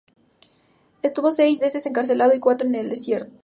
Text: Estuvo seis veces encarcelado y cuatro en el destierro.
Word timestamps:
Estuvo 1.03 1.29
seis 1.29 1.59
veces 1.59 1.85
encarcelado 1.85 2.33
y 2.33 2.39
cuatro 2.39 2.67
en 2.67 2.73
el 2.73 2.89
destierro. 2.89 3.27